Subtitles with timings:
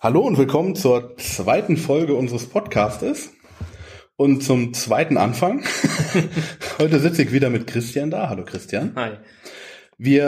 [0.00, 3.32] Hallo und willkommen zur zweiten Folge unseres Podcastes
[4.14, 5.64] und zum zweiten Anfang.
[6.78, 8.28] Heute sitze ich wieder mit Christian da.
[8.28, 8.92] Hallo Christian.
[8.94, 9.14] Hi.
[9.98, 10.24] Wir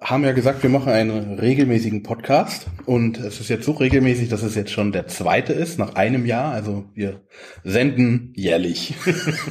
[0.00, 4.28] äh, haben ja gesagt, wir machen einen regelmäßigen Podcast und es ist jetzt so regelmäßig,
[4.28, 6.52] dass es jetzt schon der zweite ist, nach einem Jahr.
[6.52, 7.22] Also wir
[7.64, 8.94] senden jährlich.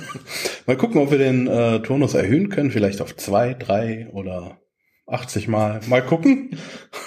[0.68, 4.62] mal gucken, ob wir den äh, Turnus erhöhen können, vielleicht auf zwei, drei oder
[5.08, 5.82] 80 Mal.
[5.88, 6.58] Mal gucken.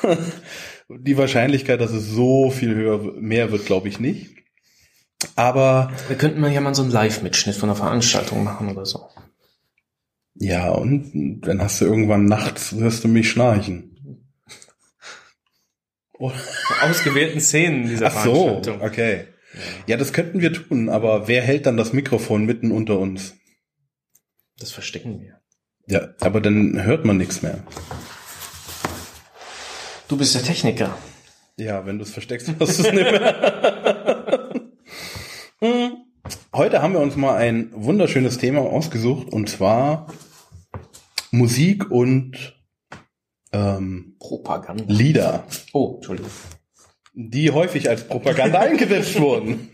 [0.98, 4.34] Die Wahrscheinlichkeit, dass es so viel höher, mehr wird, glaube ich nicht.
[5.36, 5.92] Aber.
[6.08, 9.08] Wir könnten mal ja mal so einen Live-Mitschnitt von einer Veranstaltung machen oder so.
[10.34, 14.30] Ja, und dann hast du irgendwann nachts, hörst du mich schnarchen.
[16.18, 16.32] Oh.
[16.82, 18.80] Ausgewählten Szenen dieser Ach Veranstaltung.
[18.80, 19.26] so, okay.
[19.86, 23.34] Ja, das könnten wir tun, aber wer hält dann das Mikrofon mitten unter uns?
[24.58, 25.40] Das verstecken wir.
[25.86, 27.64] Ja, aber dann hört man nichts mehr.
[30.10, 30.98] Du bist der Techniker.
[31.56, 34.50] Ja, wenn du es versteckst, hast du es nicht mehr.
[35.60, 35.92] Hm.
[36.52, 40.08] Heute haben wir uns mal ein wunderschönes Thema ausgesucht und zwar
[41.30, 42.60] Musik und
[43.52, 44.82] ähm, Propaganda.
[44.88, 45.44] Lieder.
[45.72, 46.32] Oh, Entschuldigung.
[47.14, 49.68] Die häufig als Propaganda eingesetzt wurden.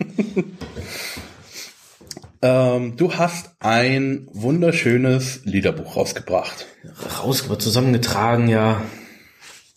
[2.42, 6.66] ähm, du hast ein wunderschönes Liederbuch rausgebracht.
[7.22, 8.82] Rausgebracht, zusammengetragen, ja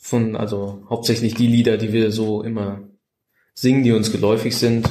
[0.09, 2.81] von, also hauptsächlich die Lieder, die wir so immer
[3.53, 4.89] singen, die uns geläufig sind.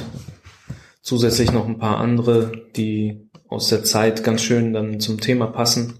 [1.01, 5.99] Zusätzlich noch ein paar andere, die aus der Zeit ganz schön dann zum Thema passen.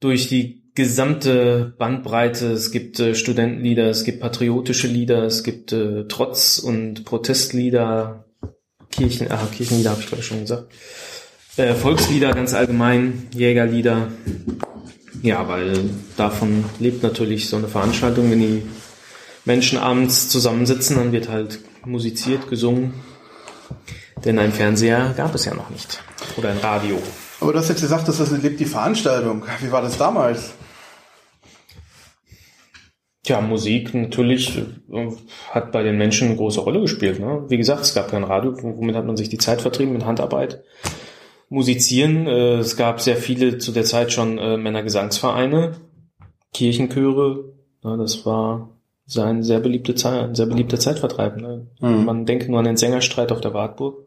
[0.00, 6.04] Durch die gesamte Bandbreite, es gibt äh, Studentenlieder, es gibt patriotische Lieder, es gibt äh,
[6.08, 8.26] Trotz- und Protestlieder,
[8.90, 10.72] Kirchen, ah, Kirchenlieder habe ich ich schon gesagt,
[11.56, 14.08] äh, Volkslieder ganz allgemein, Jägerlieder,
[15.24, 18.62] ja, weil davon lebt natürlich so eine Veranstaltung, wenn die
[19.46, 22.92] Menschen abends zusammensitzen, dann wird halt musiziert, gesungen.
[24.22, 26.02] Denn ein Fernseher gab es ja noch nicht.
[26.36, 26.98] Oder ein Radio.
[27.40, 29.44] Aber du hast jetzt gesagt, dass das lebt die Veranstaltung.
[29.62, 30.52] Wie war das damals?
[33.22, 35.08] Tja, Musik natürlich äh,
[35.52, 37.18] hat bei den Menschen eine große Rolle gespielt.
[37.18, 37.46] Ne?
[37.48, 40.62] Wie gesagt, es gab kein Radio, womit hat man sich die Zeit vertrieben mit Handarbeit
[41.54, 42.26] musizieren.
[42.26, 45.76] Äh, es gab sehr viele zu der Zeit schon äh, Männergesangsvereine,
[46.52, 47.54] Kirchenchöre.
[47.82, 48.70] Ja, das war
[49.06, 51.36] sein sehr beliebte Zeit, ein sehr beliebter Zeitvertreib.
[51.36, 51.68] Ne?
[51.80, 52.04] Mhm.
[52.04, 54.04] Man denkt nur an den Sängerstreit auf der Wartburg.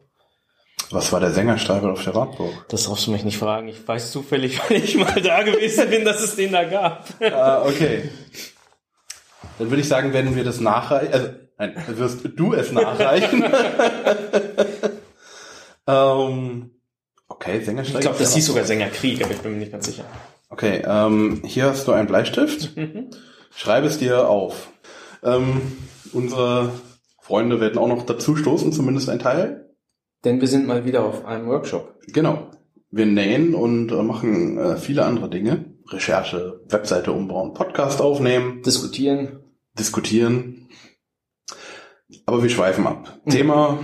[0.90, 2.50] Was war der Sängerstreit auf der Wartburg?
[2.68, 3.68] Das darfst du mich nicht fragen.
[3.68, 7.04] Ich weiß zufällig, weil ich mal da gewesen bin, dass es den da gab.
[7.20, 8.10] Ah, okay.
[9.58, 11.12] Dann würde ich sagen, werden wir das nachreichen.
[11.12, 11.28] Also,
[11.58, 13.44] nein, wirst du es nachreichen.
[15.86, 16.70] ähm,
[17.40, 18.00] Okay, Sängerstreik.
[18.00, 20.04] Ich glaube, das hieß sogar Sängerkrieg, aber ich bin mir nicht ganz sicher.
[20.50, 22.74] Okay, ähm, hier hast du einen Bleistift.
[23.54, 24.72] Schreibe es dir auf.
[25.22, 25.60] Ähm,
[26.12, 26.72] unsere
[27.20, 29.72] Freunde werden auch noch dazu stoßen, zumindest ein Teil.
[30.24, 31.94] Denn wir sind mal wieder auf einem Workshop.
[32.08, 32.50] Genau.
[32.90, 35.66] Wir nähen und äh, machen äh, viele andere Dinge.
[35.90, 38.62] Recherche, Webseite umbauen, Podcast aufnehmen.
[38.62, 39.44] Diskutieren.
[39.78, 40.68] Diskutieren.
[42.26, 43.20] Aber wir schweifen ab.
[43.24, 43.30] Mhm.
[43.30, 43.78] Thema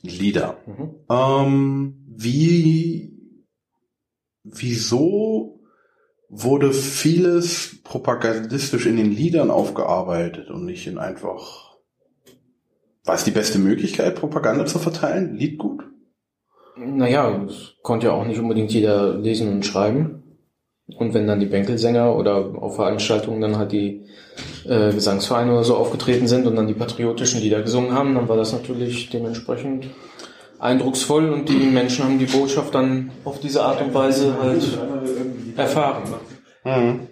[0.00, 0.58] Lieder.
[0.66, 0.94] Mhm.
[1.10, 3.12] Ähm, wie,
[4.44, 5.60] wieso
[6.28, 11.76] wurde vieles propagandistisch in den Liedern aufgearbeitet und nicht in einfach,
[13.04, 15.36] war es die beste Möglichkeit, Propaganda zu verteilen?
[15.36, 15.84] Liedgut?
[16.76, 20.22] Naja, es konnte ja auch nicht unbedingt jeder lesen und schreiben.
[20.98, 24.06] Und wenn dann die Bänkelsänger oder auf Veranstaltungen dann halt die
[24.64, 28.36] äh, Gesangsvereine oder so aufgetreten sind und dann die patriotischen Lieder gesungen haben, dann war
[28.36, 29.86] das natürlich dementsprechend
[30.58, 34.62] eindrucksvoll und die Menschen haben die Botschaft dann auf diese Art und Weise halt
[35.56, 36.02] erfahren.
[36.64, 37.08] Mhm.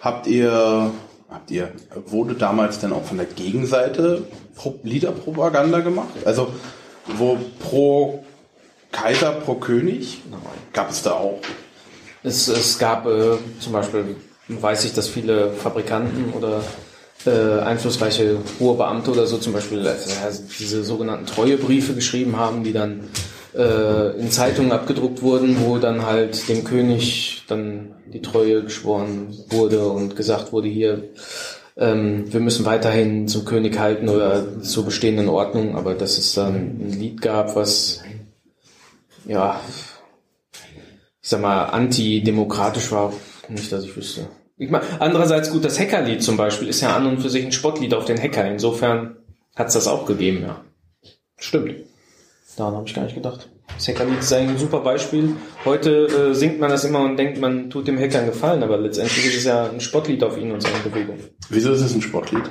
[0.00, 0.90] Habt ihr,
[1.28, 1.72] habt ihr,
[2.06, 4.24] wurde damals denn auch von der Gegenseite
[4.82, 6.08] Liederpropaganda gemacht?
[6.24, 6.48] Also,
[7.16, 8.24] wo pro
[8.92, 10.22] Kaiser, pro König?
[10.72, 11.40] Gab es da auch?
[12.22, 14.16] Es, es gab äh, zum Beispiel,
[14.48, 16.62] weiß ich, dass viele Fabrikanten oder
[17.26, 19.94] äh, einflussreiche hohe Beamte oder so zum Beispiel äh,
[20.58, 23.08] diese sogenannten Treuebriefe geschrieben haben, die dann
[23.54, 29.88] äh, in Zeitungen abgedruckt wurden, wo dann halt dem König dann die Treue geschworen wurde
[29.88, 31.10] und gesagt wurde, hier,
[31.76, 36.54] ähm, wir müssen weiterhin zum König halten oder zur bestehenden Ordnung, aber dass es dann
[36.54, 38.00] ein Lied gab, was
[39.26, 39.60] ja,
[41.22, 43.12] ich sag mal, antidemokratisch war,
[43.48, 44.28] nicht, dass ich wüsste.
[44.60, 47.50] Ich meine, andererseits gut, das Hackerlied zum Beispiel ist ja an und für sich ein
[47.52, 48.44] Spottlied auf den Hacker.
[48.46, 49.16] Insofern
[49.56, 50.62] hat es das auch gegeben, ja.
[51.38, 51.74] Stimmt.
[52.58, 53.48] Daran habe ich gar nicht gedacht.
[53.74, 55.34] Das Hackerlied ist ein super Beispiel.
[55.64, 58.76] Heute äh, singt man das immer und denkt, man tut dem Hacker einen Gefallen, aber
[58.76, 61.16] letztendlich ist es ja ein Spottlied auf ihn und seine Bewegung.
[61.48, 62.50] Wieso ist es ein Spottlied?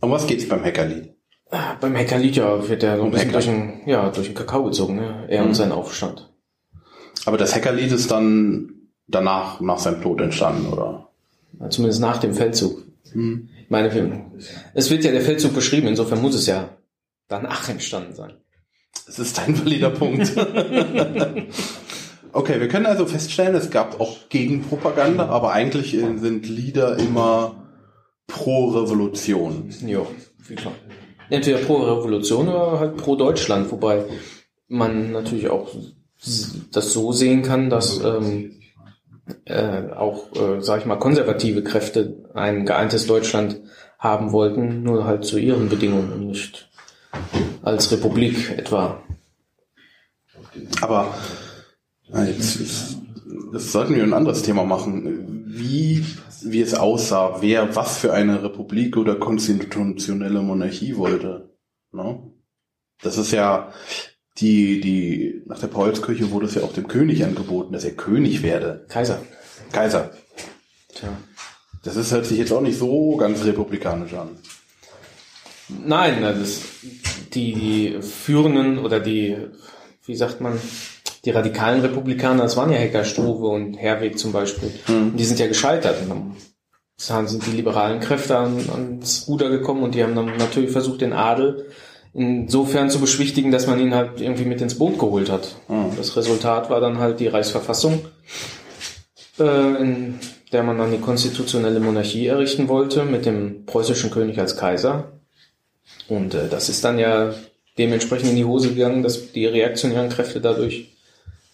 [0.00, 1.14] Um was geht's beim Hackerlied?
[1.50, 3.38] Ah, Beim Hackerlied ja wird er so ein Um bisschen Hacker.
[3.38, 5.24] durch den, ja, durch den Kakao gezogen, ne?
[5.28, 5.48] Er Mhm.
[5.48, 6.30] und sein Aufstand.
[7.24, 8.81] Aber das Hackerlied ist dann
[9.14, 11.08] danach, nach seinem Tod entstanden, oder?
[11.70, 12.82] Zumindest nach dem Feldzug.
[13.12, 13.48] Hm.
[13.62, 14.30] Ich meine,
[14.74, 16.70] es wird ja der Feldzug beschrieben, insofern muss es ja
[17.28, 18.32] danach entstanden sein.
[19.06, 20.32] Es ist ein valider Punkt.
[22.32, 27.62] okay, wir können also feststellen, es gab auch Gegenpropaganda, aber eigentlich äh, sind Lieder immer
[28.26, 29.70] pro Revolution.
[29.86, 30.06] Ja,
[30.46, 30.74] wie klar.
[31.30, 34.04] Entweder pro Revolution oder halt pro Deutschland, wobei
[34.68, 35.70] man natürlich auch
[36.72, 38.61] das so sehen kann, dass ähm,
[39.44, 43.60] äh, auch, äh, sag ich mal, konservative Kräfte ein geeintes Deutschland
[43.98, 46.68] haben wollten, nur halt zu ihren Bedingungen und nicht
[47.62, 49.00] als Republik etwa.
[50.80, 51.14] Aber
[52.26, 52.96] jetzt, jetzt-
[53.52, 55.44] das sollten wir ein anderes Thema machen.
[55.46, 56.04] Wie,
[56.42, 61.50] wie es aussah, wer was für eine Republik oder konstitutionelle Monarchie wollte.
[61.92, 62.22] Ne?
[63.02, 63.72] Das ist ja
[64.42, 68.42] die, die, nach der Paulskirche wurde es ja auch dem König angeboten, dass er König
[68.42, 68.84] werde.
[68.88, 69.22] Kaiser.
[69.70, 70.10] Kaiser.
[70.94, 71.08] Tja.
[71.84, 74.30] Das ist, hört sich jetzt auch nicht so ganz republikanisch an.
[75.68, 76.60] Nein, das,
[77.32, 79.36] die, die führenden oder die,
[80.04, 80.58] wie sagt man,
[81.24, 84.72] die radikalen Republikaner, das waren ja Hecker, Struve und Herweg zum Beispiel.
[84.86, 85.16] Hm.
[85.16, 85.96] Die sind ja gescheitert.
[87.08, 91.00] Dann sind die liberalen Kräfte an, ans Ruder gekommen und die haben dann natürlich versucht,
[91.00, 91.66] den Adel
[92.14, 95.56] insofern zu beschwichtigen, dass man ihn halt irgendwie mit ins Boot geholt hat.
[95.68, 95.96] Hm.
[95.96, 98.04] Das Resultat war dann halt die Reichsverfassung,
[99.38, 100.18] äh, in
[100.52, 105.12] der man dann die konstitutionelle Monarchie errichten wollte, mit dem preußischen König als Kaiser.
[106.08, 107.32] Und äh, das ist dann ja
[107.78, 110.92] dementsprechend in die Hose gegangen, dass die reaktionären Kräfte dadurch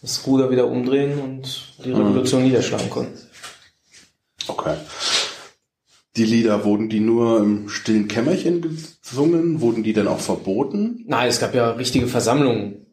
[0.03, 3.19] das Ruder wieder umdrehen und die Revolution niederschlagen konnten.
[4.47, 4.77] Okay.
[6.19, 9.61] Die Lieder, wurden die nur im stillen Kämmerchen gesungen?
[9.61, 11.05] Wurden die dann auch verboten?
[11.07, 12.87] Nein, es gab ja richtige Versammlungen,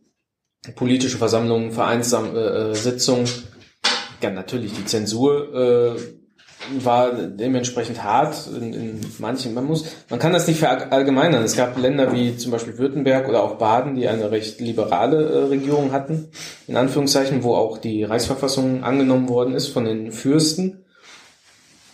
[0.76, 3.26] politische Versammlungen, Vereinssitzungen.
[3.26, 9.56] Äh, äh, ja, natürlich, die Zensur äh, war dementsprechend hart in, in manchen.
[9.56, 11.44] Man muss, man kann das nicht verallgemeinern.
[11.44, 15.38] Es gab Länder wie zum Beispiel Württemberg oder auch Baden, die eine recht liberale äh,
[15.46, 16.30] Regierung hatten,
[16.68, 20.85] in Anführungszeichen, wo auch die Reichsverfassung angenommen worden ist von den Fürsten.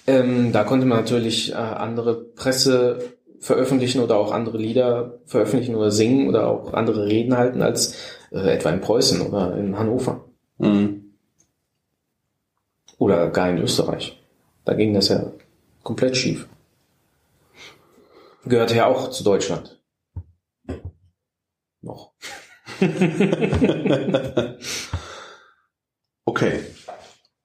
[0.08, 5.92] Ähm, da konnte man natürlich äh, andere Presse veröffentlichen oder auch andere Lieder veröffentlichen oder
[5.92, 7.96] singen oder auch andere Reden halten als
[8.32, 10.26] äh, etwa in Preußen oder in Hannover
[10.58, 11.16] Mhm.
[13.00, 14.22] oder gar in Österreich.
[14.64, 15.32] Da ging das ja
[15.82, 16.48] komplett schief.
[18.46, 19.80] Gehörte ja auch zu Deutschland.
[21.82, 22.12] Noch.
[26.24, 26.60] Okay.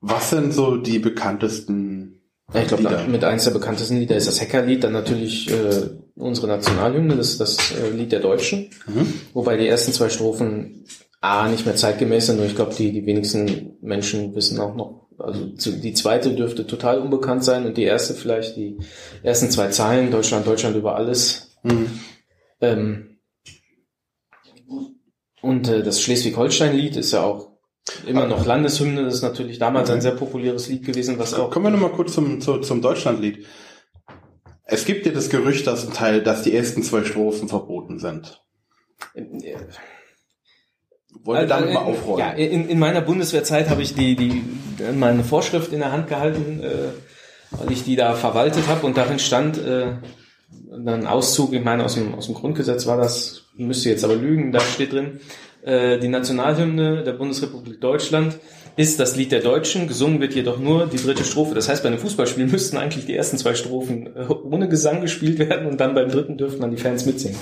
[0.00, 2.15] Was sind so die bekanntesten
[2.54, 6.46] Ja, ich glaube, mit eins der bekanntesten Lieder ist das Hackerlied, dann natürlich äh, unsere
[6.46, 8.70] Nationalhymne, das ist das äh, Lied der Deutschen.
[8.86, 9.12] Mhm.
[9.34, 10.84] Wobei die ersten zwei Strophen
[11.20, 15.08] A nicht mehr zeitgemäß sind, nur ich glaube, die, die wenigsten Menschen wissen auch noch,
[15.18, 18.78] also zu, die zweite dürfte total unbekannt sein und die erste vielleicht, die
[19.24, 21.56] ersten zwei Zeilen, Deutschland, Deutschland über alles.
[21.64, 22.00] Mhm.
[22.60, 23.18] Ähm,
[25.42, 27.55] und äh, das Schleswig-Holstein-Lied ist ja auch
[28.06, 31.66] immer noch Landeshymne, das ist natürlich damals ein sehr populäres Lied gewesen, was auch Kommen
[31.66, 33.46] wir nochmal kurz zum, zu, zum Deutschlandlied.
[34.64, 38.42] Es gibt ja das Gerücht, dass ein Teil, dass die ersten zwei Strophen verboten sind.
[41.22, 42.18] Wollen wir damit mal Also, äh, aufräumen?
[42.18, 44.42] Ja, in, in meiner Bundeswehrzeit habe ich die, die
[44.94, 46.88] meine Vorschrift in der Hand gehalten, äh,
[47.52, 49.94] weil ich die da verwaltet habe und darin stand äh,
[50.70, 54.52] dann Auszug, ich meine aus dem, aus dem Grundgesetz war das, müsste jetzt aber lügen,
[54.52, 55.20] da steht drin,
[55.62, 58.38] äh, die Nationalhymne der Bundesrepublik Deutschland
[58.76, 61.54] ist das Lied der Deutschen, gesungen wird jedoch nur die dritte Strophe.
[61.54, 65.38] Das heißt, bei einem Fußballspiel müssten eigentlich die ersten zwei Strophen äh, ohne Gesang gespielt
[65.38, 67.38] werden und dann beim dritten dürften dann die Fans mitsingen.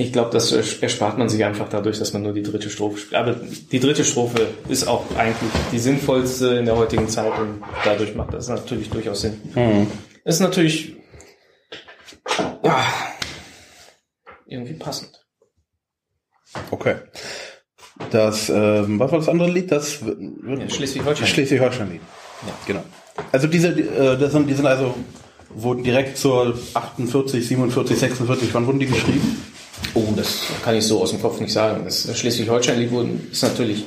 [0.00, 3.14] Ich glaube, das erspart man sich einfach dadurch, dass man nur die dritte Strophe spielt.
[3.20, 3.34] Aber
[3.72, 8.32] die dritte Strophe ist auch eigentlich die sinnvollste in der heutigen Zeit und dadurch macht
[8.32, 9.40] das natürlich durchaus Sinn.
[9.56, 9.88] Mhm.
[10.24, 10.94] Ist natürlich
[12.62, 12.84] ja,
[14.46, 15.17] irgendwie passend.
[16.70, 16.96] Okay.
[18.10, 19.70] Das, ähm, was war das andere Lied?
[19.72, 21.26] Das Ja, Schleswig-Holstein.
[21.26, 22.00] Schleswig-Holstein-Lied.
[22.46, 22.52] Ja.
[22.66, 22.84] Genau.
[23.32, 24.94] Also diese, äh, das sind, die sind also,
[25.50, 29.42] wurden direkt zur 48, 47, 46, wann wurden die geschrieben?
[29.94, 31.82] Oh, das kann ich so aus dem Kopf nicht sagen.
[31.84, 33.84] Das Schleswig-Holstein-Lied wurde- ist natürlich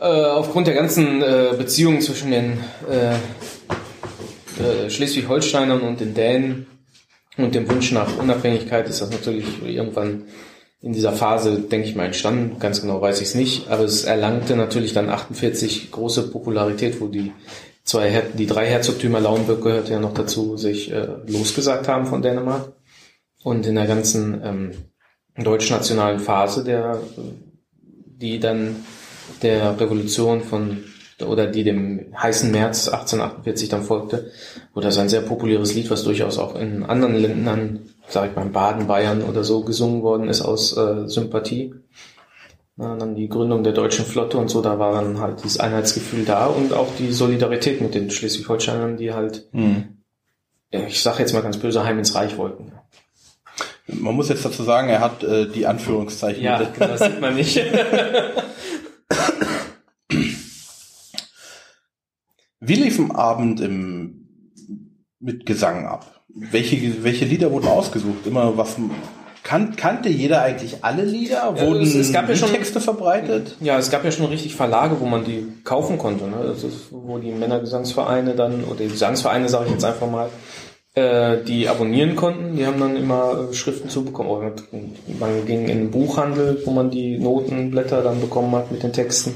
[0.00, 3.14] äh, aufgrund der ganzen äh, Beziehungen zwischen den äh,
[4.86, 6.66] äh, Schleswig-Holsteinern und den Dänen
[7.36, 10.24] und dem Wunsch nach Unabhängigkeit ist das natürlich irgendwann
[10.82, 12.58] in dieser Phase, denke ich mal, entstanden.
[12.58, 17.08] Ganz genau weiß ich es nicht, aber es erlangte natürlich dann 48 große Popularität, wo
[17.08, 17.32] die
[17.84, 22.22] zwei, Her die drei Herzogtümer Lauenburg gehörte ja noch dazu, sich äh, losgesagt haben von
[22.22, 22.72] Dänemark.
[23.42, 24.70] Und in der ganzen ähm,
[25.36, 27.00] deutschnationalen Phase, der,
[28.04, 28.84] die dann
[29.42, 30.84] der Revolution von
[31.22, 34.30] oder die dem heißen März 1848 dann folgte,
[34.74, 38.46] wurde das ein sehr populäres Lied, was durchaus auch in anderen Ländern, sage ich mal,
[38.46, 41.74] Baden, Bayern oder so gesungen worden ist aus äh, Sympathie.
[42.76, 46.24] Na, dann die Gründung der deutschen Flotte und so, da war dann halt dieses Einheitsgefühl
[46.24, 49.98] da und auch die Solidarität mit den Schleswig-Holsteinern, die halt, mhm.
[50.70, 52.72] ich sage jetzt mal ganz böse, heim ins Reich wollten.
[53.86, 56.42] Man muss jetzt dazu sagen, er hat äh, die Anführungszeichen.
[56.42, 57.60] Ja, das sieht man nicht.
[62.60, 64.28] Wie lief ein Abend im,
[65.18, 66.22] mit Gesang ab?
[66.28, 68.26] Welche, welche Lieder wurden ausgesucht?
[68.26, 68.76] Immer was,
[69.42, 71.58] kan, kannte jeder eigentlich alle Lieder?
[71.58, 73.56] Wurden es, es gab ja schon, Texte verbreitet?
[73.60, 76.24] Ja, es gab ja schon richtig Verlage, wo man die kaufen konnte.
[76.28, 76.36] Ne?
[76.46, 80.28] Das ist, wo die Männergesangsvereine dann, oder die Gesangsvereine, sage ich jetzt einfach mal,
[80.94, 82.56] äh, die abonnieren konnten.
[82.56, 84.52] Die haben dann immer äh, Schriften zubekommen.
[85.18, 89.34] Man ging in den Buchhandel, wo man die Notenblätter dann bekommen hat mit den Texten.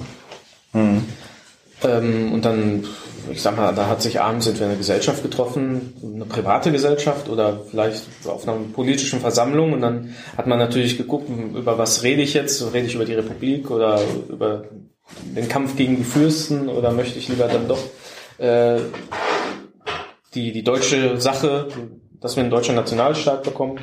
[0.75, 1.05] Mhm.
[1.83, 2.85] Ähm, und dann
[3.31, 7.61] ich sag mal, da hat sich abends entweder eine Gesellschaft getroffen, eine private Gesellschaft oder
[7.71, 12.35] vielleicht auf einer politischen Versammlung und dann hat man natürlich geguckt, über was rede ich
[12.35, 12.63] jetzt?
[12.73, 14.65] Rede ich über die Republik oder über
[15.37, 17.83] den Kampf gegen die Fürsten oder möchte ich lieber dann doch
[18.39, 18.81] äh,
[20.35, 21.69] die, die deutsche Sache,
[22.21, 23.79] dass wir einen deutschen Nationalstaat bekommen,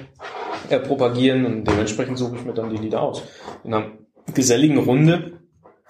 [0.69, 3.24] äh, propagieren und dementsprechend suche ich mir dann die Lieder aus.
[3.63, 3.91] In einer
[4.33, 5.39] geselligen Runde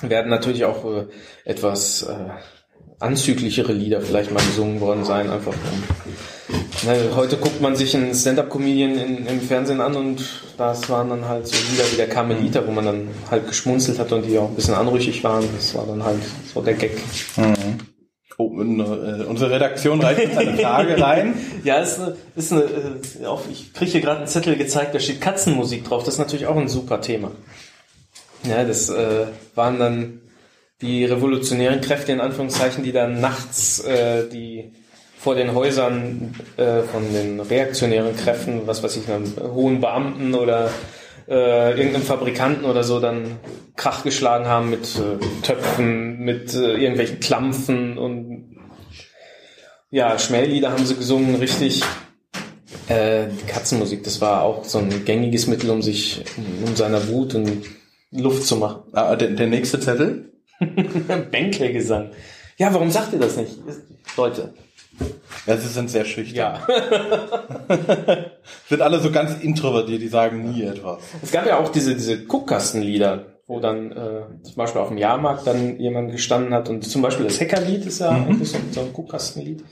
[0.02, 1.06] werden natürlich auch äh,
[1.46, 2.16] etwas äh,
[3.02, 5.84] anzüglichere Lieder vielleicht mal gesungen worden sein, einfach um.
[6.88, 10.24] Ne, heute guckt man sich einen Stand-up-Comedian im Fernsehen an und
[10.58, 14.12] das waren dann halt so Lieder wie der Carmelita, wo man dann halt geschmunzelt hat
[14.12, 15.46] und die auch ein bisschen anrüchig waren.
[15.56, 16.98] Das war dann halt so der Gag.
[17.38, 17.78] Mhm.
[18.38, 21.36] Oh, äh, unsere Redaktion reicht jetzt eine Frage rein.
[21.64, 25.00] ja, ist eine, ist eine, äh, auch, ich kriege hier gerade einen Zettel gezeigt, da
[25.00, 26.04] steht Katzenmusik drauf.
[26.04, 27.32] Das ist natürlich auch ein super Thema.
[28.44, 30.21] Ja, das äh, waren dann
[30.82, 34.72] die revolutionären Kräfte in Anführungszeichen, die dann nachts äh, die
[35.18, 40.72] vor den Häusern äh, von den reaktionären Kräften, was weiß ich, einem hohen Beamten oder
[41.28, 43.40] äh, irgendeinem Fabrikanten oder so dann
[43.76, 48.58] Krach geschlagen haben mit äh, Töpfen, mit äh, irgendwelchen Klampfen und
[49.92, 51.84] ja, Schmählieder haben sie gesungen, richtig.
[52.88, 56.24] Äh, Katzenmusik, das war auch so ein gängiges Mittel, um sich,
[56.66, 57.64] um seiner Wut und
[58.12, 58.84] Luft zu machen.
[58.94, 60.32] Ah, der, der nächste Zettel?
[61.32, 62.12] Bänkle-Gesang.
[62.58, 63.58] Ja, warum sagt ihr das nicht?
[64.18, 64.54] Leute.
[65.48, 66.36] Ja, sie sind sehr schüchtern.
[66.36, 66.68] Ja.
[68.70, 71.00] sind alle so ganz introvertiert, die sagen nie etwas.
[71.22, 75.48] Es gab ja auch diese, diese Guckkastenlieder, wo dann äh, zum Beispiel auf dem Jahrmarkt
[75.48, 78.28] dann jemand gestanden hat und zum Beispiel das Hackerlied ist ja mhm.
[78.28, 79.64] eigentlich so, so ein Guckkastenlied.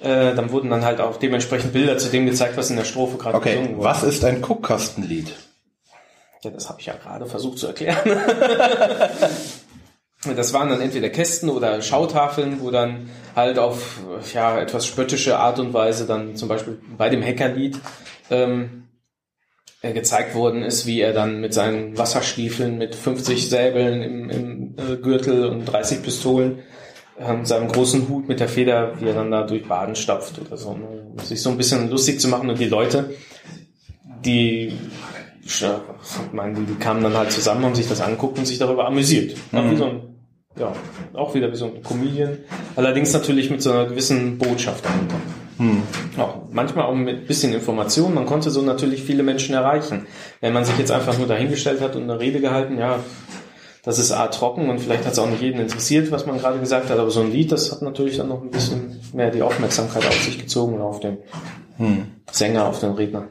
[0.00, 3.18] Äh, dann wurden dann halt auch dementsprechend Bilder zu dem gezeigt, was in der Strophe
[3.18, 3.56] gerade okay.
[3.56, 3.84] gesungen wurde.
[3.84, 5.32] Was ist ein Guckkastenlied?
[6.42, 7.98] Ja, das habe ich ja gerade versucht zu erklären.
[10.24, 14.00] das waren dann entweder Kästen oder Schautafeln, wo dann halt auf
[14.32, 17.78] ja etwas spöttische Art und Weise dann zum Beispiel bei dem Hackerlied
[18.30, 18.84] ähm,
[19.80, 24.76] äh, gezeigt worden ist, wie er dann mit seinen Wasserstiefeln mit 50 Säbeln im, im
[24.78, 26.60] äh, Gürtel und 30 Pistolen
[27.18, 30.56] ähm, seinem großen Hut mit der Feder, wie er dann da durch Baden stapft oder
[30.56, 30.86] so, ne?
[31.10, 33.10] um sich so ein bisschen lustig zu machen und die Leute,
[34.24, 34.78] die
[35.44, 35.64] ich
[36.32, 39.36] meine, die, die kamen dann halt zusammen, haben sich das anguckt und sich darüber amüsiert.
[39.50, 39.70] Mhm.
[39.72, 40.11] Wie so ein
[40.58, 40.72] ja,
[41.14, 42.38] auch wieder wie so ein Comedian.
[42.76, 45.16] Allerdings natürlich mit so einer gewissen Botschaft dahinter.
[45.58, 45.82] Hm.
[46.18, 48.14] Auch manchmal auch mit bisschen Information.
[48.14, 50.06] Man konnte so natürlich viele Menschen erreichen.
[50.40, 52.98] Wenn man sich jetzt einfach nur dahingestellt hat und eine Rede gehalten, ja,
[53.82, 56.60] das ist A trocken und vielleicht hat es auch nicht jeden interessiert, was man gerade
[56.60, 59.42] gesagt hat, aber so ein Lied, das hat natürlich dann noch ein bisschen mehr die
[59.42, 61.18] Aufmerksamkeit auf sich gezogen oder auf den
[61.78, 62.06] hm.
[62.30, 63.28] Sänger, auf den Redner.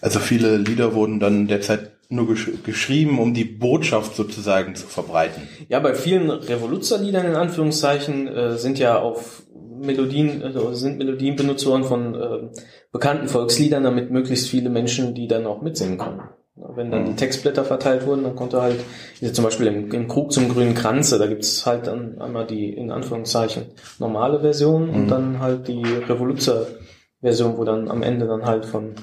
[0.00, 5.48] Also viele Lieder wurden dann derzeit nur gesch geschrieben, um die Botschaft sozusagen zu verbreiten.
[5.68, 9.42] Ja, bei vielen Revoluzerliedern in Anführungszeichen äh, sind ja auf
[9.80, 12.58] Melodien, also sind Melodien benutzt worden von äh,
[12.92, 16.20] bekannten Volksliedern, damit möglichst viele Menschen die dann auch mitsingen können.
[16.54, 18.78] Wenn dann die Textblätter verteilt wurden, dann konnte halt,
[19.20, 22.70] wie zum Beispiel im, im Krug zum grünen Kranze, da gibt's halt dann einmal die,
[22.70, 23.64] in Anführungszeichen,
[23.98, 24.94] normale Version mhm.
[24.94, 28.94] und dann halt die Revoluzzer-Version, wo dann am Ende dann halt von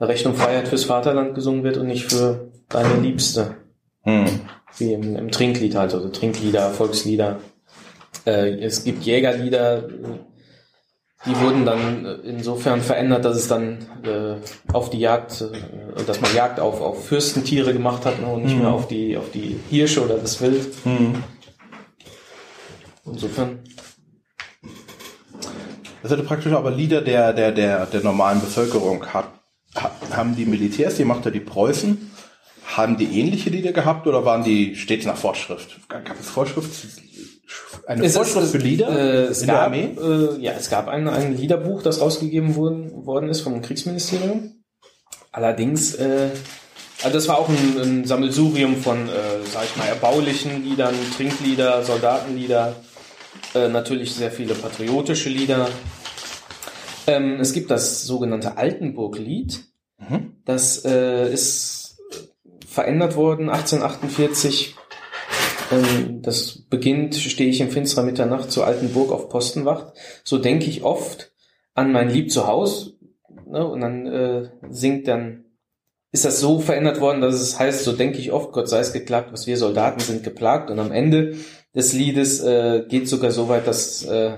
[0.00, 3.56] Rechnung Freiheit fürs Vaterland gesungen wird und nicht für deine Liebste.
[4.02, 4.26] Hm.
[4.76, 7.40] Wie im, im Trinklied halt, also Trinklieder, Volkslieder.
[8.26, 9.88] Äh, es gibt Jägerlieder,
[11.26, 14.36] die wurden dann äh, insofern verändert, dass es dann äh,
[14.72, 18.54] auf die Jagd, äh, dass man Jagd auf, auf Fürstentiere gemacht hat ne, und nicht
[18.54, 18.62] mhm.
[18.62, 20.68] mehr auf die, auf die Hirsche oder das Wild.
[20.86, 21.24] Mhm.
[23.04, 23.60] Insofern
[26.02, 29.28] Das hatte praktisch aber Lieder der, der, der, der normalen Bevölkerung hat,
[30.12, 32.10] haben die Militärs, die macht ja die Preußen,
[32.76, 35.78] haben die ähnliche Lieder gehabt oder waren die stets nach Vorschrift?
[35.88, 36.70] Gab es Vorschrift?
[37.86, 40.36] Eine es Vorschrift ist, für Lieder äh, es in gab, der Armee?
[40.36, 44.62] Äh, ja, es gab ein, ein Liederbuch, das rausgegeben worden, worden ist vom Kriegsministerium.
[45.32, 46.28] Allerdings, äh,
[47.02, 49.12] also das war auch ein, ein Sammelsurium von, äh,
[49.50, 52.76] sag ich mal, erbaulichen Liedern, Trinklieder, Soldatenlieder,
[53.54, 55.68] äh, natürlich sehr viele patriotische Lieder.
[57.06, 59.64] Ähm, es gibt das sogenannte Altenburg-Lied.
[59.98, 60.34] Mhm.
[60.44, 61.77] Das äh, ist
[62.78, 64.76] verändert worden 1848
[65.72, 69.94] ähm, das beginnt, stehe ich in finsterer Mitternacht zur alten Burg auf Postenwacht.
[70.22, 71.32] So denke ich oft
[71.74, 72.94] an mein Lieb zu Haus.
[73.46, 73.66] Ne?
[73.66, 75.46] Und dann äh, singt dann,
[76.12, 78.92] ist das so verändert worden, dass es heißt, so denke ich oft, Gott sei es
[78.92, 80.70] geklagt, was wir Soldaten sind geplagt.
[80.70, 81.34] Und am Ende
[81.74, 84.36] des Liedes äh, geht sogar so weit, dass, äh,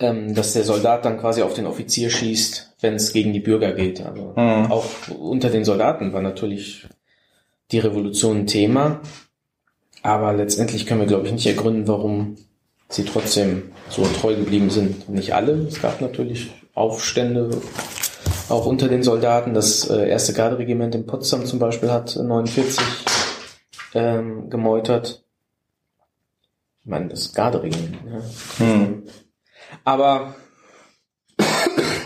[0.00, 3.72] ähm, dass der Soldat dann quasi auf den Offizier schießt, wenn es gegen die Bürger
[3.72, 4.04] geht.
[4.04, 4.70] Also mhm.
[4.70, 6.86] auch unter den Soldaten war natürlich
[7.70, 9.00] die Revolution ein Thema.
[10.02, 12.36] Aber letztendlich können wir, glaube ich, nicht ergründen, warum
[12.88, 15.08] sie trotzdem so treu geblieben sind.
[15.08, 15.52] Nicht alle.
[15.52, 17.50] Es gab natürlich Aufstände
[18.48, 19.54] auch unter den Soldaten.
[19.54, 22.84] Das äh, erste Garderegiment in Potsdam zum Beispiel hat 49
[23.94, 25.24] ähm, gemeutert.
[26.82, 27.96] Ich meine, das Garderegiment.
[28.06, 28.64] Ja.
[28.66, 29.02] Hm.
[29.84, 30.34] Aber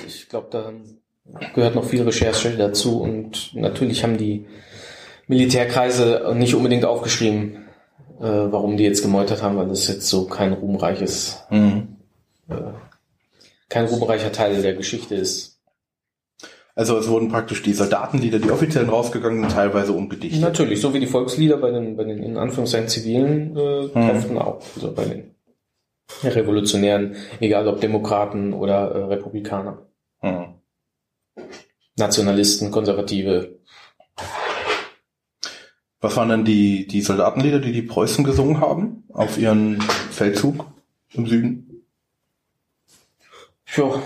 [0.06, 0.72] ich glaube, da
[1.54, 4.46] gehört noch viel Recherche dazu und natürlich haben die
[5.26, 7.68] Militärkreise nicht unbedingt aufgeschrieben,
[8.18, 11.96] äh, warum die jetzt gemeutert haben, weil das jetzt so kein ruhmreiches, mhm.
[12.48, 12.54] äh,
[13.68, 15.58] kein ruhmreicher Teil der Geschichte ist.
[16.74, 20.40] Also es wurden praktisch die Soldatenlieder, die offiziellen rausgegangen teilweise umgedichtet.
[20.40, 23.92] Natürlich, so wie die Volkslieder bei den, bei den in Anführungszeichen zivilen äh, mhm.
[23.92, 24.38] Kräften mhm.
[24.38, 24.62] auch.
[24.76, 25.34] Also bei den
[26.22, 29.86] Revolutionären, egal ob Demokraten oder äh, Republikaner.
[30.22, 30.54] Mhm.
[31.96, 33.58] Nationalisten, Konservative,
[36.00, 40.66] was waren denn die, die Soldatenlieder, die die Preußen gesungen haben auf ihren Feldzug
[41.12, 41.84] im Süden?
[43.76, 44.02] Ja.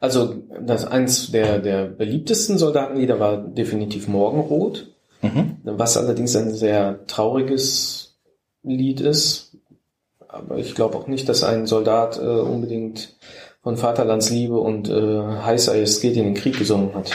[0.00, 5.58] Also das eins der, der beliebtesten Soldatenlieder war definitiv Morgenrot, mhm.
[5.62, 8.18] was allerdings ein sehr trauriges
[8.62, 9.43] Lied ist.
[10.34, 13.16] Aber ich glaube auch nicht, dass ein Soldat äh, unbedingt
[13.62, 17.12] von Vaterlandsliebe und äh, heiß es geht in den Krieg gesungen hat.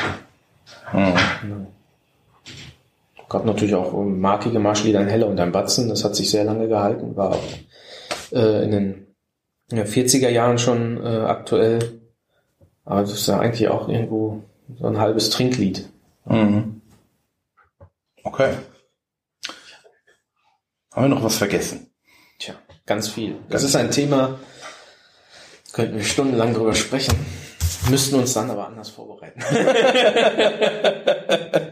[0.94, 1.68] Mhm.
[3.28, 6.68] Gab natürlich auch markige Marschlieder, ein Heller und ein Batzen, das hat sich sehr lange
[6.68, 7.44] gehalten, war auch
[8.32, 9.08] äh, in den
[9.72, 12.00] ja, 40er Jahren schon äh, aktuell.
[12.86, 14.42] Aber das ist ja eigentlich auch irgendwo
[14.80, 15.88] so ein halbes Trinklied.
[16.26, 16.82] Mhm.
[18.24, 18.54] Okay.
[20.92, 21.89] Haben wir noch was vergessen?
[22.90, 23.36] Ganz viel.
[23.50, 24.40] Das ist ein Thema,
[25.74, 27.14] könnten wir stundenlang drüber sprechen,
[27.88, 29.40] müssten uns dann aber anders vorbereiten.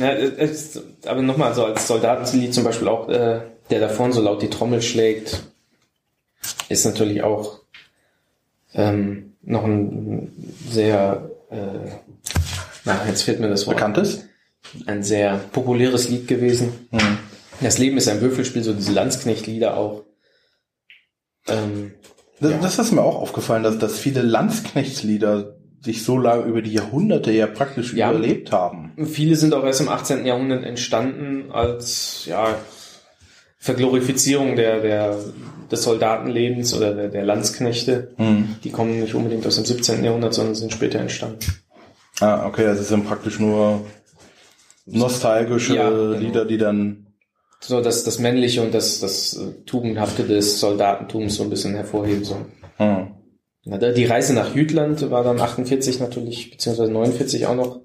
[0.00, 3.40] Ja, es, aber nochmal, so als Soldatenlied zum Beispiel auch, äh,
[3.70, 5.42] der da vorne so laut die Trommel schlägt,
[6.68, 7.60] ist natürlich auch
[8.74, 10.32] ähm, noch ein
[10.68, 11.90] sehr, äh,
[12.84, 13.76] na, jetzt fehlt mir das Wort.
[13.76, 14.24] Bekanntes?
[14.86, 16.88] Ein sehr populäres Lied gewesen.
[16.90, 17.18] Mhm.
[17.60, 20.02] Das Leben ist ein Würfelspiel, so diese Landsknecht-Lieder auch.
[21.48, 21.92] Ähm,
[22.40, 22.58] das, ja.
[22.58, 27.32] das ist mir auch aufgefallen, dass, dass viele Landsknechtslieder sich so lange über die Jahrhunderte
[27.32, 28.92] ja praktisch ja, überlebt haben.
[29.06, 30.26] Viele sind auch erst im 18.
[30.26, 32.56] Jahrhundert entstanden als ja,
[33.58, 35.16] Verglorifizierung der, der,
[35.70, 38.12] des Soldatenlebens oder der, der Landsknechte.
[38.16, 38.56] Hm.
[38.64, 40.04] Die kommen nicht unbedingt aus dem 17.
[40.04, 41.40] Jahrhundert, sondern sind später entstanden.
[42.20, 43.84] Ah, okay, also es sind praktisch nur
[44.86, 46.18] nostalgische ja, genau.
[46.18, 47.05] Lieder, die dann
[47.60, 52.52] so dass das Männliche und das, das Tugendhafte des Soldatentums so ein bisschen hervorheben sollen.
[52.76, 53.12] Hm.
[53.64, 57.80] Die Reise nach Jütland war dann 48 natürlich, beziehungsweise 49 auch noch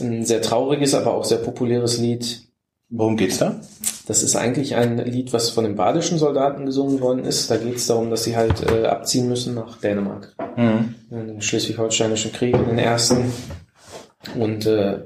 [0.00, 2.48] ein sehr trauriges, aber auch sehr populäres Lied.
[2.88, 3.60] Worum geht's da?
[4.06, 7.50] Das ist eigentlich ein Lied, was von den badischen Soldaten gesungen worden ist.
[7.50, 10.34] Da geht es darum, dass sie halt äh, abziehen müssen nach Dänemark.
[10.56, 10.94] Mhm.
[11.10, 13.32] In den schleswig-holsteinischen Krieg, in den ersten.
[14.38, 14.98] Und äh,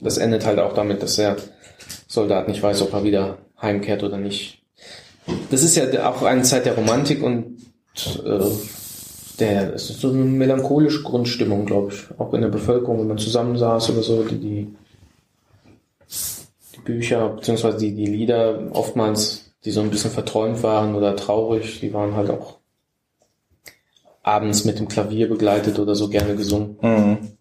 [0.00, 1.36] das endet halt auch damit, dass der
[2.12, 4.62] Soldat nicht weiß, ob er wieder heimkehrt oder nicht.
[5.50, 7.56] Das ist ja auch eine Zeit der Romantik und
[8.22, 8.38] äh,
[9.38, 12.20] der, es ist so eine melancholische Grundstimmung, glaube ich.
[12.20, 14.76] Auch in der Bevölkerung, wenn man zusammensaß oder so, die, die,
[16.74, 21.80] die Bücher, beziehungsweise die, die Lieder oftmals, die so ein bisschen verträumt waren oder traurig,
[21.80, 22.58] die waren halt auch
[24.22, 26.76] abends mit dem Klavier begleitet oder so gerne gesungen.
[26.82, 27.38] Mhm.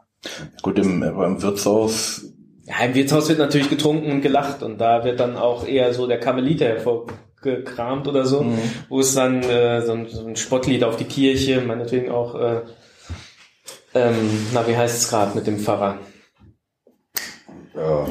[0.62, 2.32] Gut, im, im Wirtshaus.
[2.72, 6.08] Ja, im Wirtshaus wird natürlich getrunken und gelacht und da wird dann auch eher so
[6.08, 7.08] der Karmeliter hervor,
[7.42, 8.58] gekramt oder so, mhm.
[8.88, 12.62] wo es dann äh, so, ein, so ein Spottlied auf die Kirche, meinetwegen auch, äh,
[13.94, 15.98] ähm, na wie heißt es gerade mit dem Pfarrer?
[17.76, 18.08] Ja.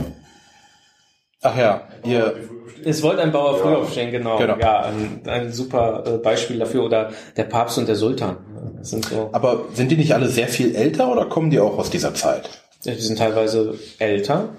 [1.42, 2.36] Ach ja, ihr.
[2.84, 4.38] Es wollte ein Bauer früh aufstehen, genau.
[4.38, 4.58] genau.
[4.58, 6.84] Ja, ein, ein super äh, Beispiel dafür.
[6.84, 8.38] Oder der Papst und der Sultan.
[8.80, 9.28] Sind so.
[9.32, 12.48] Aber sind die nicht alle sehr viel älter oder kommen die auch aus dieser Zeit?
[12.84, 14.50] Die sind teilweise älter.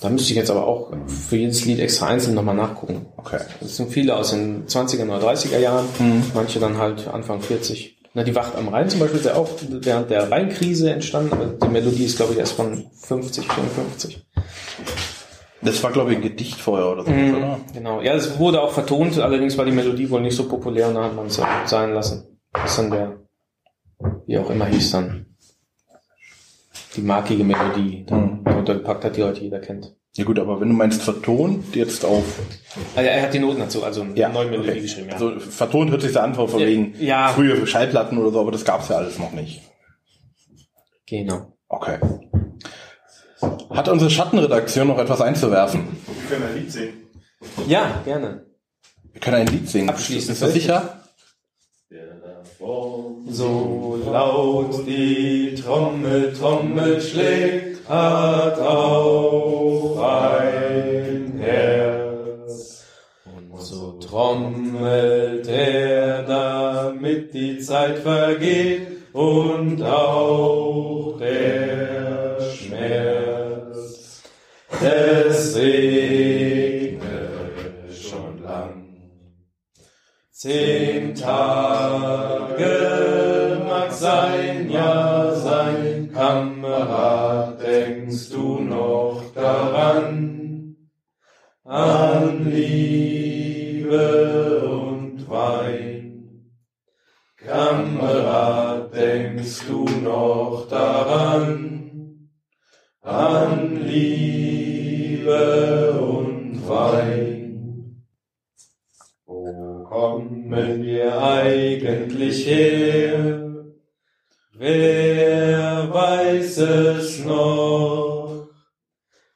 [0.00, 3.06] Da müsste ich jetzt aber auch für jedes Lied extra einzeln nochmal nachgucken.
[3.16, 3.40] Okay.
[3.60, 6.24] Das sind viele aus den 20er oder 30er Jahren, mhm.
[6.34, 7.96] manche dann halt Anfang 40.
[8.12, 11.46] Na, die Wacht am Rhein zum Beispiel ist ja auch während der Rheinkrise entstanden, aber
[11.46, 14.26] die Melodie ist, glaube ich, erst von 50, 54.
[15.62, 17.60] Das war, glaube ich, ein Gedicht vorher oder so, mm, oder?
[17.72, 18.02] Genau.
[18.02, 21.04] Ja, es wurde auch vertont, allerdings war die Melodie wohl nicht so populär und da
[21.04, 22.38] hat man es ja sein lassen.
[22.52, 23.16] Das ist dann der,
[24.26, 25.33] wie auch immer hieß dann.
[26.96, 28.64] Die markige Melodie, dann mhm.
[28.64, 29.96] gepackt hat, die heute jeder kennt.
[30.16, 32.22] Ja gut, aber wenn du meinst vertont, jetzt auf...
[32.94, 34.80] Also er hat die Noten dazu, also eine ja, neue Melodie okay.
[34.80, 35.08] geschrieben.
[35.08, 35.14] Ja.
[35.14, 37.28] Also vertont hört sich da an, von ja, wegen ja.
[37.28, 39.62] frühe Schallplatten oder so, aber das gab's ja alles noch nicht.
[41.06, 41.56] Genau.
[41.68, 41.98] Okay.
[43.70, 45.96] Hat unsere Schattenredaktion noch etwas einzuwerfen?
[46.06, 46.94] Wir können ein Lied singen.
[47.66, 48.46] Ja, gerne.
[49.12, 49.90] Wir können ein Lied singen.
[49.90, 50.30] Abschließend.
[50.30, 51.03] Ist das sicher?
[52.64, 62.84] So laut die Trommel, Trommel schlägt, hat auch ein Herz.
[63.24, 74.22] Und so trommelt er, damit die Zeit vergeht und auch der Schmerz.
[74.80, 76.98] Es regne
[77.90, 78.84] schon lang.
[80.30, 82.43] Zehn Tage
[83.84, 90.76] mag sein, ja sein, Kamerad, denkst du noch daran?
[91.64, 94.06] An Liebe
[94.60, 96.50] und Wein.
[97.36, 102.30] Kamerad, denkst du noch daran?
[103.02, 105.34] An Liebe
[106.00, 107.33] und Wein
[110.24, 113.64] kommen wir eigentlich her?
[114.52, 118.48] Wer weiß es noch?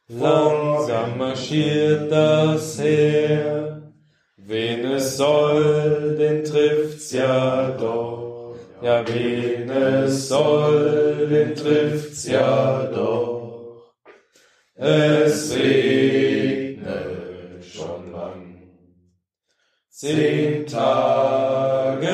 [0.08, 3.92] Langsam marschiert das Heer.
[4.36, 8.56] Wen es soll, den trifft's ja doch.
[8.80, 13.92] Ja, wen es soll, den trifft's ja doch.
[14.76, 16.78] Es regnet
[17.64, 18.48] schon lang.
[20.00, 22.06] Zehn Tage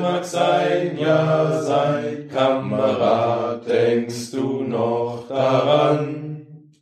[0.00, 6.72] mag sein, ja sein, Kamerad, denkst du noch daran?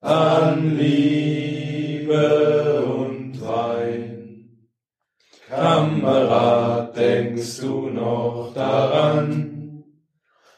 [0.00, 2.24] An Liebe
[2.86, 4.70] und Wein.
[5.50, 9.84] Kamerad, denkst du noch daran?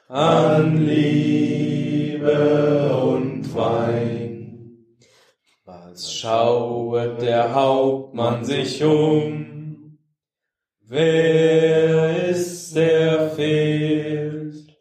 [0.07, 2.29] An Liebe
[3.03, 4.25] und Wein.
[6.04, 9.98] Schauet der Hauptmann sich um?
[10.80, 14.76] Wer ist der fehlt?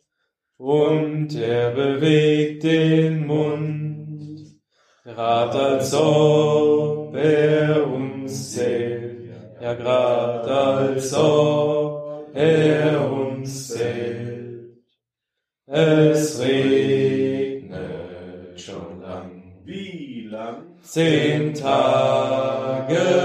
[0.57, 4.59] Und er bewegt den Mund,
[5.03, 14.77] grad als ob er uns zählt, ja grad als ob er uns zählt.
[15.67, 16.94] Es regnet
[20.95, 23.24] Zehn Tage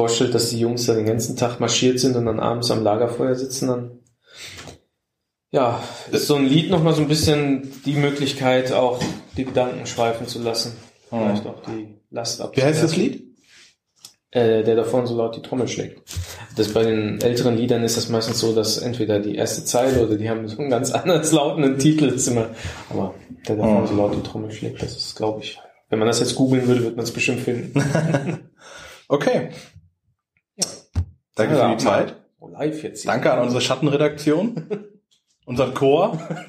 [0.00, 3.34] vorstellt, dass die Jungs da den ganzen Tag marschiert sind und dann abends am Lagerfeuer
[3.34, 3.90] sitzen, dann
[5.50, 8.98] ja, ist so ein Lied nochmal so ein bisschen die Möglichkeit, auch
[9.36, 10.72] die Gedanken schweifen zu lassen.
[11.10, 12.56] Vielleicht auch die Last ab.
[12.56, 13.26] Wie heißt das Lied?
[14.30, 16.00] Äh, der da vorne so laut die Trommel schlägt.
[16.56, 20.16] Das bei den älteren Liedern ist das meistens so, dass entweder die erste Zeile oder
[20.16, 22.06] die haben so einen ganz anders lautenden Titel.
[22.06, 22.48] Das ist immer,
[22.88, 23.14] aber
[23.46, 25.58] der da vorne so laut die Trommel schlägt, das ist, glaube ich,
[25.90, 27.74] wenn man das jetzt googeln würde, wird man es bestimmt finden.
[29.10, 29.50] Okay.
[31.40, 32.16] Danke ja, für die Zeit.
[32.60, 33.06] Live jetzt.
[33.06, 34.66] Danke an unsere Schattenredaktion,
[35.46, 36.18] unseren Chor.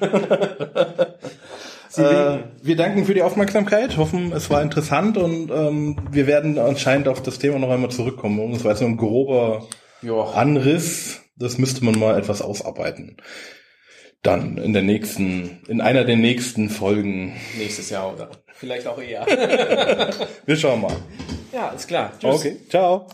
[1.96, 7.08] äh, wir danken für die Aufmerksamkeit, hoffen, es war interessant und ähm, wir werden anscheinend
[7.08, 8.52] auf das Thema noch einmal zurückkommen.
[8.52, 9.66] Es war jetzt nur ein grober
[10.02, 10.22] jo.
[10.22, 11.20] Anriss.
[11.36, 13.16] Das müsste man mal etwas ausarbeiten.
[14.22, 17.34] Dann in der nächsten, in einer der nächsten Folgen.
[17.56, 19.26] Nächstes Jahr oder vielleicht auch eher.
[20.46, 20.94] Wir schauen mal.
[21.52, 22.12] Ja, ist klar.
[22.20, 22.34] Tschüss.
[22.34, 23.06] Okay, ciao.